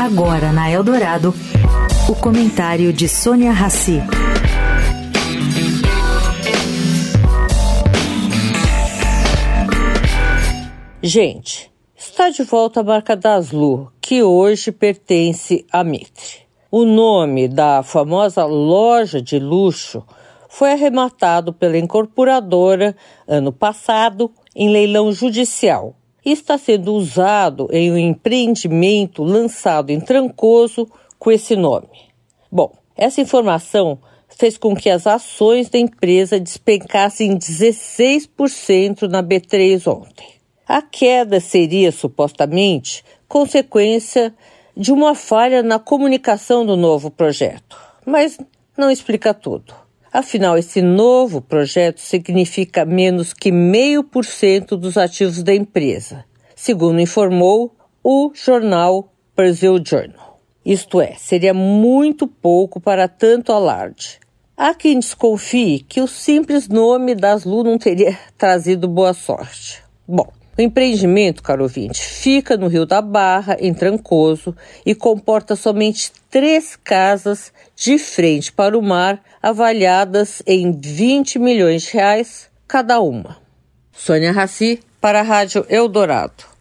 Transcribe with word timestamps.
Agora 0.00 0.52
na 0.52 0.70
Eldorado, 0.70 1.34
o 2.08 2.14
comentário 2.14 2.92
de 2.92 3.08
Sônia 3.08 3.52
Rassi. 3.52 4.00
Gente, 11.02 11.70
está 11.96 12.30
de 12.30 12.42
volta 12.42 12.80
a 12.80 12.84
marca 12.84 13.16
das 13.16 13.52
Lu, 13.52 13.90
que 14.00 14.22
hoje 14.22 14.72
pertence 14.72 15.64
a 15.72 15.82
Mitre. 15.84 16.42
O 16.70 16.84
nome 16.84 17.48
da 17.48 17.82
famosa 17.82 18.44
loja 18.44 19.20
de 19.20 19.38
luxo 19.38 20.04
foi 20.48 20.72
arrematado 20.72 21.52
pela 21.52 21.78
incorporadora 21.78 22.96
ano 23.26 23.52
passado 23.52 24.30
em 24.54 24.68
leilão 24.70 25.12
judicial 25.12 25.96
está 26.30 26.56
sendo 26.56 26.94
usado 26.94 27.68
em 27.72 27.90
um 27.90 27.98
empreendimento 27.98 29.22
lançado 29.22 29.90
em 29.90 30.00
Trancoso 30.00 30.88
com 31.18 31.30
esse 31.30 31.56
nome. 31.56 31.88
Bom, 32.50 32.72
essa 32.96 33.20
informação 33.20 33.98
fez 34.28 34.56
com 34.56 34.74
que 34.74 34.90
as 34.90 35.06
ações 35.06 35.68
da 35.68 35.78
empresa 35.78 36.38
despencassem 36.38 37.36
16% 37.36 39.02
na 39.02 39.22
B3 39.22 39.86
ontem. 39.90 40.26
A 40.66 40.80
queda 40.80 41.40
seria 41.40 41.92
supostamente 41.92 43.04
consequência 43.28 44.34
de 44.76 44.92
uma 44.92 45.14
falha 45.14 45.62
na 45.62 45.78
comunicação 45.78 46.64
do 46.64 46.76
novo 46.76 47.10
projeto, 47.10 47.76
mas 48.06 48.38
não 48.76 48.90
explica 48.90 49.34
tudo. 49.34 49.81
Afinal, 50.12 50.58
esse 50.58 50.82
novo 50.82 51.40
projeto 51.40 51.98
significa 51.98 52.84
menos 52.84 53.32
que 53.32 53.50
meio 53.50 54.04
por 54.04 54.26
cento 54.26 54.76
dos 54.76 54.98
ativos 54.98 55.42
da 55.42 55.54
empresa, 55.54 56.26
segundo 56.54 57.00
informou 57.00 57.74
o 58.04 58.30
jornal 58.34 59.10
Brazil 59.34 59.82
Journal. 59.82 60.38
Isto 60.66 61.00
é, 61.00 61.14
seria 61.14 61.54
muito 61.54 62.26
pouco 62.26 62.78
para 62.78 63.08
tanto 63.08 63.52
alarde. 63.52 64.20
Há 64.54 64.74
quem 64.74 64.98
desconfie 64.98 65.80
que 65.80 66.02
o 66.02 66.06
simples 66.06 66.68
nome 66.68 67.14
das 67.14 67.44
Lu 67.44 67.64
não 67.64 67.78
teria 67.78 68.18
trazido 68.36 68.86
boa 68.86 69.14
sorte. 69.14 69.82
Bom, 70.06 70.30
o 70.56 70.60
empreendimento, 70.60 71.42
caro 71.42 71.62
ouvinte, 71.62 72.02
fica 72.02 72.56
no 72.56 72.68
Rio 72.68 72.84
da 72.84 73.00
Barra, 73.00 73.56
em 73.58 73.72
Trancoso, 73.72 74.54
e 74.84 74.94
comporta 74.94 75.56
somente 75.56 76.12
três 76.30 76.76
casas 76.76 77.52
de 77.74 77.98
frente 77.98 78.52
para 78.52 78.78
o 78.78 78.82
mar, 78.82 79.22
avaliadas 79.42 80.42
em 80.46 80.72
20 80.72 81.38
milhões 81.38 81.82
de 81.82 81.92
reais 81.92 82.50
cada 82.68 83.00
uma. 83.00 83.38
Sônia 83.92 84.32
Raci, 84.32 84.80
para 85.00 85.20
a 85.20 85.22
Rádio 85.22 85.66
Eldorado. 85.68 86.51